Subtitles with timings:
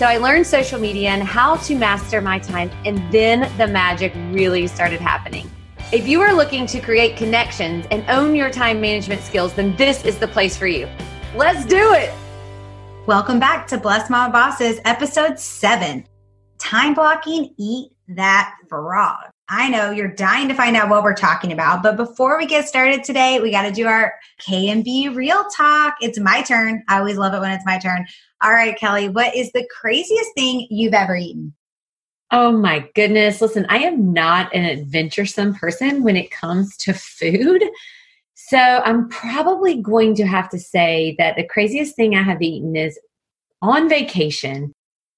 [0.00, 4.14] so I learned social media and how to master my time, and then the magic
[4.30, 5.50] really started happening.
[5.92, 10.02] If you are looking to create connections and own your time management skills, then this
[10.06, 10.88] is the place for you.
[11.36, 12.14] Let's do it.
[13.04, 16.06] Welcome back to Blessed Mama Bosses, episode seven
[16.56, 19.18] Time Blocking Eat That Frog.
[19.50, 22.66] I know you're dying to find out what we're talking about, but before we get
[22.66, 25.96] started today, we got to do our K and B real talk.
[26.00, 26.84] It's my turn.
[26.88, 28.06] I always love it when it's my turn.
[28.42, 31.54] All right, Kelly, what is the craziest thing you've ever eaten?
[32.30, 33.40] Oh my goodness.
[33.40, 37.62] Listen, I am not an adventuresome person when it comes to food.
[38.34, 42.76] So I'm probably going to have to say that the craziest thing I have eaten
[42.76, 42.98] is
[43.60, 44.72] on vacation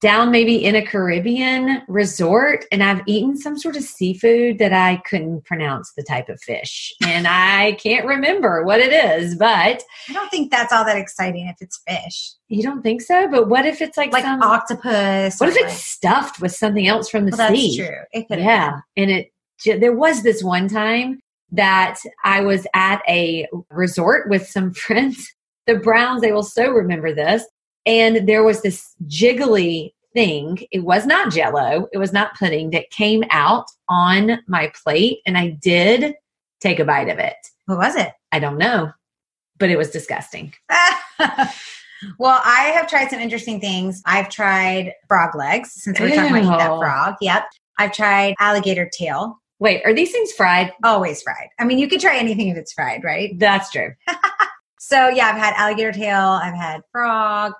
[0.00, 5.02] down maybe in a Caribbean resort and I've eaten some sort of seafood that I
[5.08, 6.92] couldn't pronounce the type of fish.
[7.04, 11.48] And I can't remember what it is, but I don't think that's all that exciting
[11.48, 12.32] if it's fish.
[12.48, 13.28] You don't think so?
[13.28, 15.40] But what if it's like like some, octopus?
[15.40, 17.76] What if it's stuffed with something else from the well, sea?
[17.76, 18.02] That's true.
[18.12, 18.80] It could yeah.
[18.96, 19.32] And it
[19.64, 21.18] there was this one time
[21.50, 25.32] that I was at a resort with some friends.
[25.66, 27.44] The Browns, they will so remember this
[27.86, 30.58] and there was this jiggly thing.
[30.70, 35.18] It was not jello, it was not pudding that came out on my plate.
[35.26, 36.14] And I did
[36.60, 37.36] take a bite of it.
[37.66, 38.12] What was it?
[38.32, 38.92] I don't know,
[39.58, 40.54] but it was disgusting.
[42.18, 44.02] well, I have tried some interesting things.
[44.06, 46.16] I've tried frog legs since we're Ew.
[46.16, 47.14] talking about that frog.
[47.20, 47.44] Yep.
[47.78, 49.38] I've tried alligator tail.
[49.60, 50.72] Wait, are these things fried?
[50.84, 51.48] Always fried.
[51.58, 53.36] I mean, you could try anything if it's fried, right?
[53.38, 53.92] That's true.
[54.78, 57.54] so, yeah, I've had alligator tail, I've had frog,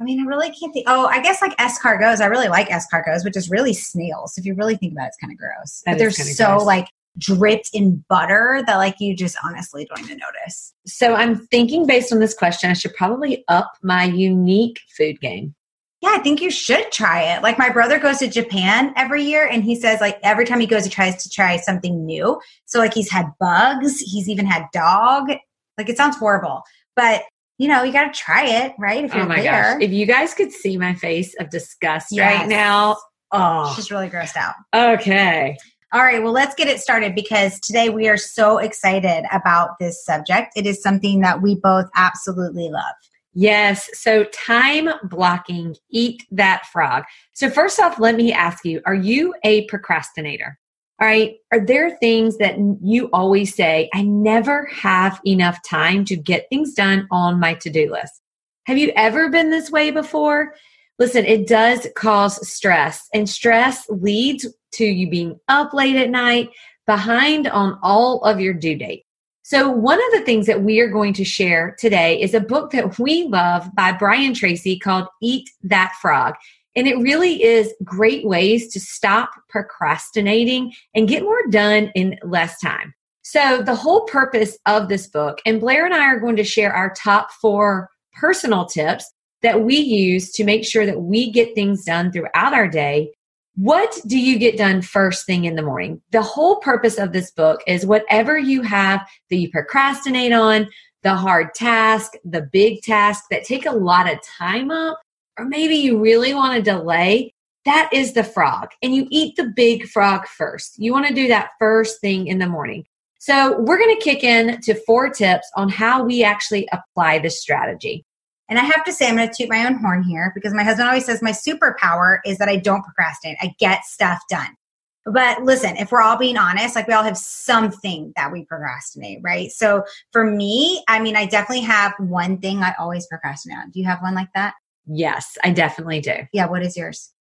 [0.00, 0.86] I mean, I really can't think.
[0.88, 2.20] Oh, I guess like escargots.
[2.20, 4.38] I really like escargots, which is really snails.
[4.38, 5.82] If you really think about it, it's kind of gross.
[5.84, 6.64] That but they're so gross.
[6.64, 6.88] like
[7.18, 10.72] dripped in butter that like you just honestly don't even notice.
[10.86, 15.54] So I'm thinking based on this question, I should probably up my unique food game.
[16.00, 17.42] Yeah, I think you should try it.
[17.42, 20.66] Like my brother goes to Japan every year and he says like every time he
[20.66, 22.40] goes he tries to try something new.
[22.66, 25.30] So like he's had bugs, he's even had dog.
[25.76, 26.62] Like it sounds horrible.
[26.94, 27.22] But
[27.58, 29.04] you know, you got to try it, right?
[29.04, 29.74] If oh you're oh my there.
[29.74, 29.82] gosh.
[29.82, 32.38] If you guys could see my face of disgust yes.
[32.38, 32.96] right now.
[33.32, 34.54] Oh, she's really grossed out.
[34.74, 35.56] Okay.
[35.92, 40.04] All right, well, let's get it started because today we are so excited about this
[40.04, 40.52] subject.
[40.54, 42.94] It is something that we both absolutely love.
[43.32, 43.88] Yes.
[43.94, 47.04] So, time blocking, eat that frog.
[47.32, 50.58] So, first off, let me ask you are you a procrastinator?
[51.00, 51.36] All right.
[51.52, 56.74] Are there things that you always say, I never have enough time to get things
[56.74, 58.20] done on my to do list?
[58.66, 60.54] Have you ever been this way before?
[60.98, 66.50] Listen, it does cause stress, and stress leads to you being up late at night,
[66.84, 69.04] behind on all of your due date.
[69.44, 72.72] So, one of the things that we are going to share today is a book
[72.72, 76.34] that we love by Brian Tracy called Eat That Frog.
[76.78, 82.60] And it really is great ways to stop procrastinating and get more done in less
[82.60, 82.94] time.
[83.22, 86.72] So, the whole purpose of this book, and Blair and I are going to share
[86.72, 89.12] our top four personal tips
[89.42, 93.10] that we use to make sure that we get things done throughout our day.
[93.56, 96.00] What do you get done first thing in the morning?
[96.12, 100.68] The whole purpose of this book is whatever you have that you procrastinate on,
[101.02, 105.00] the hard task, the big task that take a lot of time up,
[105.38, 108.70] or maybe you really want to delay, that is the frog.
[108.82, 110.78] And you eat the big frog first.
[110.78, 112.84] You want to do that first thing in the morning.
[113.20, 117.40] So, we're going to kick in to four tips on how we actually apply this
[117.40, 118.04] strategy.
[118.48, 120.62] And I have to say, I'm going to toot my own horn here because my
[120.62, 123.36] husband always says my superpower is that I don't procrastinate.
[123.42, 124.56] I get stuff done.
[125.04, 129.20] But listen, if we're all being honest, like we all have something that we procrastinate,
[129.22, 129.50] right?
[129.50, 133.70] So for me, I mean, I definitely have one thing I always procrastinate on.
[133.70, 134.54] Do you have one like that?
[134.88, 136.14] Yes, I definitely do.
[136.32, 137.12] Yeah, what is yours?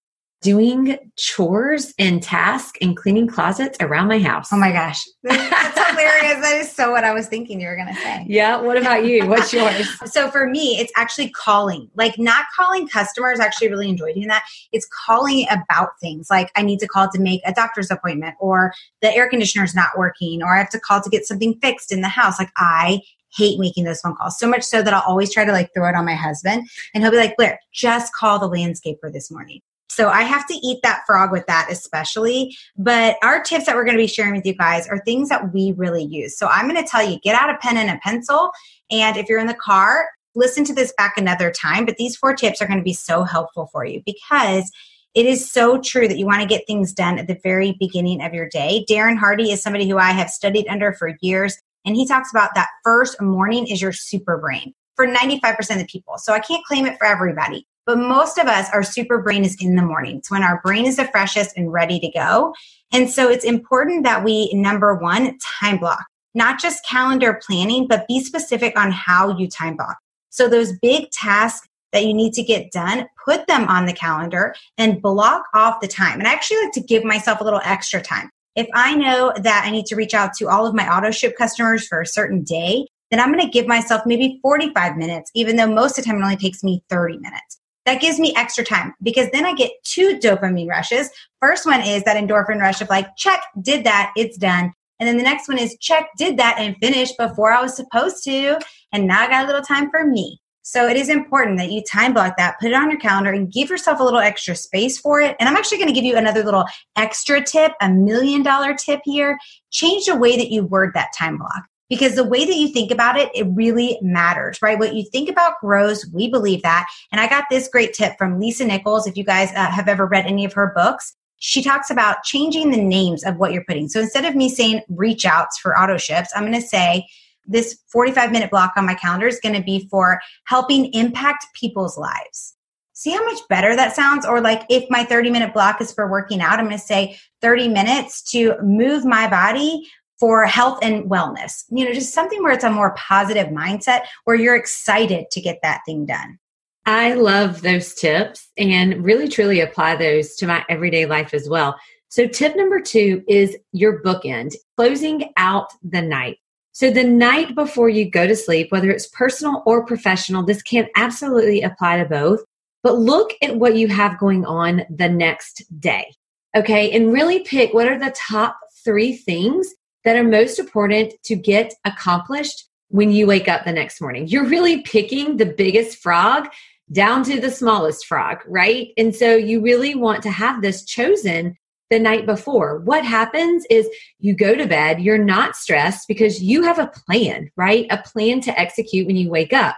[0.41, 4.53] doing chores and tasks and cleaning closets around my house.
[4.53, 5.03] Oh my gosh.
[5.23, 6.41] That's hilarious.
[6.41, 8.25] That is so what I was thinking you were going to say.
[8.27, 8.57] Yeah.
[8.61, 9.25] What about you?
[9.25, 9.87] What's yours?
[10.05, 11.89] so for me, it's actually calling.
[11.95, 13.39] Like not calling customers.
[13.39, 14.45] I actually really enjoy doing that.
[14.71, 16.27] It's calling about things.
[16.29, 19.73] Like I need to call to make a doctor's appointment or the air conditioner is
[19.73, 22.37] not working or I have to call to get something fixed in the house.
[22.37, 23.01] Like I
[23.37, 25.87] hate making those phone calls so much so that I'll always try to like throw
[25.87, 29.61] it on my husband and he'll be like, Blair, just call the landscaper this morning.
[29.89, 32.55] So I have to eat that frog with that, especially.
[32.77, 35.53] But our tips that we're going to be sharing with you guys are things that
[35.53, 36.37] we really use.
[36.37, 38.51] So I'm going to tell you get out a pen and a pencil.
[38.91, 41.85] And if you're in the car, listen to this back another time.
[41.85, 44.71] But these four tips are going to be so helpful for you because
[45.15, 48.21] it is so true that you want to get things done at the very beginning
[48.21, 48.85] of your day.
[48.87, 51.57] Darren Hardy is somebody who I have studied under for years.
[51.87, 55.85] And he talks about that first morning is your super brain for 95% of the
[55.85, 56.17] people.
[56.17, 57.65] So I can't claim it for everybody.
[57.85, 60.17] But most of us, our super brain is in the morning.
[60.17, 62.53] It's when our brain is the freshest and ready to go.
[62.91, 66.05] And so it's important that we, number one, time block,
[66.35, 69.97] not just calendar planning, but be specific on how you time block.
[70.29, 74.53] So those big tasks that you need to get done, put them on the calendar
[74.77, 76.19] and block off the time.
[76.19, 78.29] And I actually like to give myself a little extra time.
[78.57, 81.37] If I know that I need to reach out to all of my auto ship
[81.37, 85.55] customers for a certain day, then I'm going to give myself maybe 45 minutes, even
[85.55, 87.57] though most of the time it only takes me 30 minutes
[87.87, 91.09] that gives me extra time because then I get two dopamine rushes.
[91.39, 94.73] First one is that endorphin rush of like, check, did that, it's done.
[94.99, 98.25] And then the next one is check, did that and finish before I was supposed
[98.25, 98.59] to.
[98.91, 100.41] And now I got a little time for me.
[100.69, 103.49] So it is important that you time block that, put it on your calendar and
[103.49, 105.33] give yourself a little extra space for it.
[105.39, 106.65] And I'm actually going to give you another little
[106.97, 109.39] extra tip, a million dollar tip here.
[109.71, 112.91] Change the way that you word that time block because the way that you think
[112.91, 114.77] about it, it really matters, right?
[114.77, 116.05] What you think about grows.
[116.13, 116.85] We believe that.
[117.13, 119.07] And I got this great tip from Lisa Nichols.
[119.07, 122.71] If you guys uh, have ever read any of her books, she talks about changing
[122.71, 123.87] the names of what you're putting.
[123.87, 127.07] So instead of me saying reach outs for auto ships, I'm going to say
[127.47, 131.97] this 45 minute block on my calendar is going to be for helping impact people's
[131.97, 132.55] lives.
[132.93, 134.25] See how much better that sounds?
[134.25, 137.17] Or like if my 30 minute block is for working out, I'm going to say
[137.41, 139.87] 30 minutes to move my body
[140.19, 141.63] for health and wellness.
[141.69, 145.59] You know, just something where it's a more positive mindset where you're excited to get
[145.61, 146.39] that thing done.
[146.87, 151.75] I love those tips and really truly apply those to my everyday life as well.
[152.09, 156.37] So, tip number two is your bookend, closing out the night.
[156.77, 160.87] So, the night before you go to sleep, whether it's personal or professional, this can
[160.95, 162.43] absolutely apply to both.
[162.83, 166.13] But look at what you have going on the next day.
[166.55, 166.91] Okay.
[166.91, 171.73] And really pick what are the top three things that are most important to get
[171.83, 174.27] accomplished when you wake up the next morning.
[174.27, 176.47] You're really picking the biggest frog
[176.91, 178.89] down to the smallest frog, right?
[178.97, 181.57] And so you really want to have this chosen
[181.89, 182.79] the night before.
[182.79, 183.87] What happens is
[184.19, 187.87] you go to bed, you're not stressed because you have a plan, right?
[187.89, 189.75] A plan to execute when you wake up.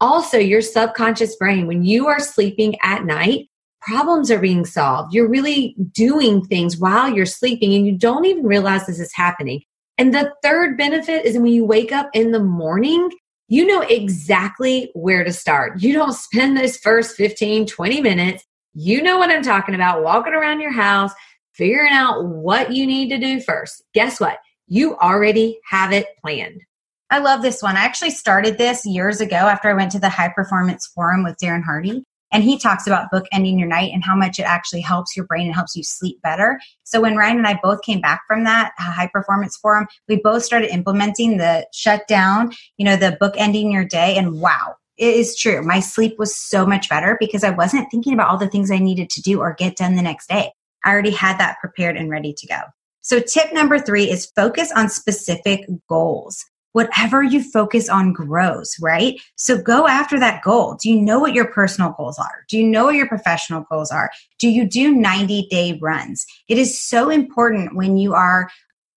[0.00, 3.48] Also, your subconscious brain, when you are sleeping at night,
[3.80, 5.12] problems are being solved.
[5.12, 9.62] You're really doing things while you're sleeping and you don't even realize this is happening.
[9.96, 13.10] And the third benefit is when you wake up in the morning,
[13.48, 15.82] you know exactly where to start.
[15.82, 18.44] You don't spend those first 15, 20 minutes.
[18.74, 21.12] You know what I'm talking about, walking around your house,
[21.58, 23.82] figuring out what you need to do first.
[23.92, 24.38] Guess what?
[24.68, 26.62] You already have it planned.
[27.10, 27.76] I love this one.
[27.76, 31.36] I actually started this years ago after I went to the high performance forum with
[31.42, 32.04] Darren Hardy.
[32.30, 35.24] And he talks about book ending your night and how much it actually helps your
[35.24, 36.60] brain and helps you sleep better.
[36.84, 40.44] So when Ryan and I both came back from that high performance forum, we both
[40.44, 44.14] started implementing the shutdown, you know, the book ending your day.
[44.16, 45.62] And wow, it is true.
[45.62, 48.78] My sleep was so much better because I wasn't thinking about all the things I
[48.78, 50.52] needed to do or get done the next day.
[50.88, 52.60] I already had that prepared and ready to go.
[53.02, 59.20] So tip number three is focus on specific goals whatever you focus on grows, right?
[59.36, 60.76] So go after that goal.
[60.80, 62.44] Do you know what your personal goals are?
[62.48, 64.10] Do you know what your professional goals are?
[64.38, 66.24] Do you do 90 day runs?
[66.46, 68.48] It is so important when you are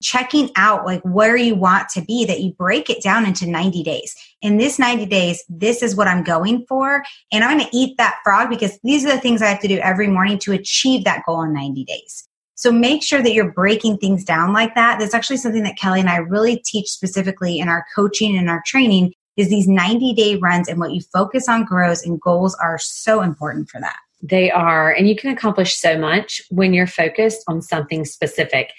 [0.01, 3.83] checking out like where you want to be that you break it down into 90
[3.83, 4.15] days.
[4.41, 7.03] In this 90 days, this is what I'm going for.
[7.31, 9.67] And I'm going to eat that frog because these are the things I have to
[9.67, 12.27] do every morning to achieve that goal in 90 days.
[12.55, 14.99] So make sure that you're breaking things down like that.
[14.99, 18.61] That's actually something that Kelly and I really teach specifically in our coaching and our
[18.65, 22.77] training is these 90 day runs and what you focus on grows and goals are
[22.77, 23.97] so important for that.
[24.21, 24.91] They are.
[24.91, 28.71] And you can accomplish so much when you're focused on something specific.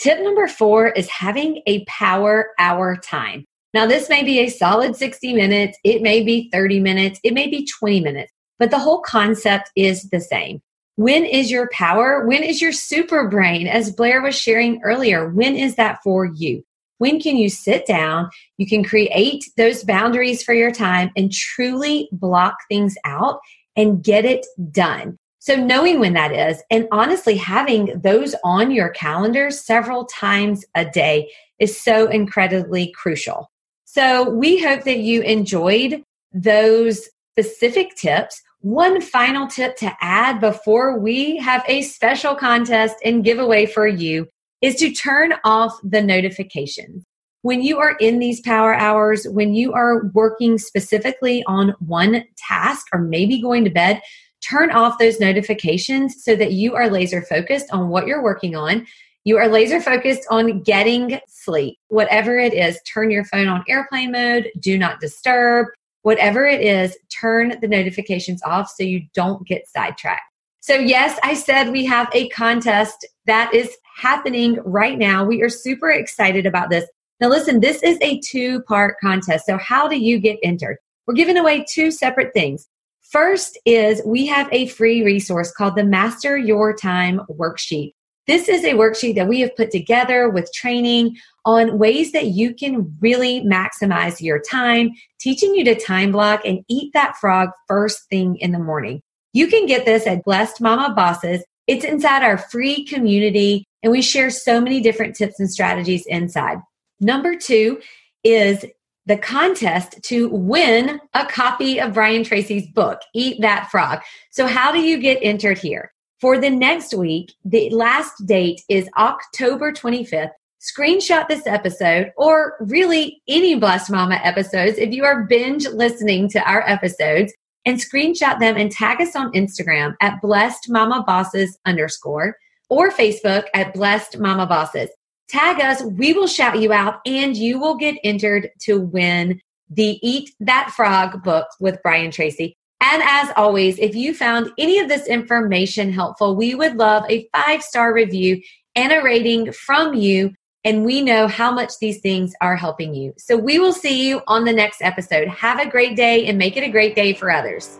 [0.00, 3.44] Tip number four is having a power hour time.
[3.74, 7.48] Now, this may be a solid 60 minutes, it may be 30 minutes, it may
[7.48, 10.62] be 20 minutes, but the whole concept is the same
[10.96, 12.26] When is your power?
[12.26, 13.66] When is your super brain?
[13.66, 16.64] As Blair was sharing earlier, when is that for you?
[16.96, 18.30] When can you sit down?
[18.56, 23.40] You can create those boundaries for your time and truly block things out
[23.76, 25.18] and get it done.
[25.42, 30.84] So, knowing when that is, and honestly, having those on your calendar several times a
[30.84, 33.50] day is so incredibly crucial.
[33.86, 36.04] So, we hope that you enjoyed
[36.34, 38.42] those specific tips.
[38.60, 44.28] One final tip to add before we have a special contest and giveaway for you
[44.60, 47.02] is to turn off the notifications.
[47.40, 52.88] When you are in these power hours, when you are working specifically on one task
[52.92, 54.02] or maybe going to bed,
[54.40, 58.86] turn off those notifications so that you are laser focused on what you're working on.
[59.24, 61.78] You are laser focused on getting sleep.
[61.88, 65.66] Whatever it is, turn your phone on airplane mode, do not disturb,
[66.02, 70.22] whatever it is, turn the notifications off so you don't get sidetracked.
[70.60, 75.24] So, yes, I said we have a contest that is happening right now.
[75.24, 76.84] We are super excited about this.
[77.20, 79.46] Now, listen, this is a two part contest.
[79.46, 80.78] So, how do you get entered?
[81.06, 82.68] We're giving away two separate things.
[83.10, 87.92] First is we have a free resource called the Master Your Time Worksheet.
[88.28, 92.54] This is a worksheet that we have put together with training on ways that you
[92.54, 98.08] can really maximize your time, teaching you to time block and eat that frog first
[98.10, 99.02] thing in the morning.
[99.32, 101.42] You can get this at Blessed Mama Bosses.
[101.66, 106.58] It's inside our free community, and we share so many different tips and strategies inside.
[107.00, 107.80] Number two
[108.22, 108.64] is
[109.06, 114.00] the contest to win a copy of Brian Tracy's book, Eat That Frog.
[114.30, 115.92] So, how do you get entered here?
[116.20, 120.30] For the next week, the last date is October 25th.
[120.60, 126.42] Screenshot this episode or really any Blessed Mama episodes if you are binge listening to
[126.42, 127.32] our episodes
[127.64, 132.36] and screenshot them and tag us on Instagram at Blessed Mama Bosses underscore
[132.68, 134.90] or Facebook at Blessed Mama Bosses
[135.30, 135.82] tag us.
[135.82, 140.72] We will shout you out and you will get entered to win the Eat That
[140.74, 142.56] Frog book with Brian Tracy.
[142.80, 147.28] And as always, if you found any of this information helpful, we would love a
[147.34, 148.40] five star review
[148.74, 150.34] and a rating from you.
[150.64, 153.14] And we know how much these things are helping you.
[153.16, 155.28] So we will see you on the next episode.
[155.28, 157.78] Have a great day and make it a great day for others.